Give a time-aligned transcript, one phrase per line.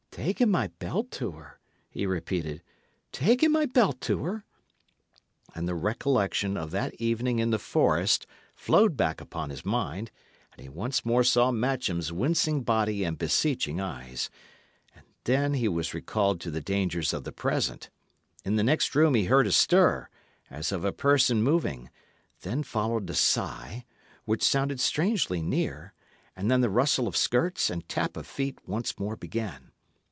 [0.13, 1.57] "Ta'en my belt to her!"
[1.89, 2.61] he repeated.
[3.13, 4.43] "Ta'en my belt to her!"
[5.55, 10.11] And the recollection of that evening in the forest flowed back upon his mind,
[10.51, 14.29] and he once more saw Matcham's wincing body and beseeching eyes.
[14.93, 17.89] And then he was recalled to the dangers of the present.
[18.43, 20.09] In the next room he heard a stir,
[20.49, 21.89] as of a person moving;
[22.41, 23.85] then followed a sigh,
[24.25, 25.93] which sounded strangely near;
[26.35, 29.69] and then the rustle of skirts and tap of feet once more began.